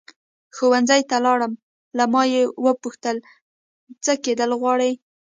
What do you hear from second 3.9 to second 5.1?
څه کېدل غواړې.